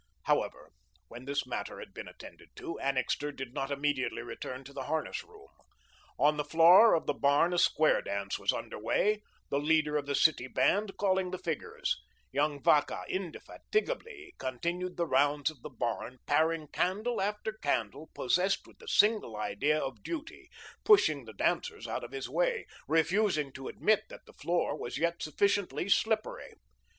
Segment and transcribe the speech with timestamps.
[0.23, 0.71] However,
[1.09, 5.23] when this matter had been attended to, Annixter did not immediately return to the harness
[5.23, 5.49] room.
[6.17, 10.07] On the floor of the barn a square dance was under way, the leader of
[10.07, 12.01] the City Band calling the figures.
[12.31, 18.79] Young Vacca indefatigably continued the rounds of the barn, paring candle after candle, possessed with
[18.79, 20.49] this single idea of duty,
[20.83, 25.21] pushing the dancers out of his way, refusing to admit that the floor was yet
[25.21, 26.55] sufficiently slippery.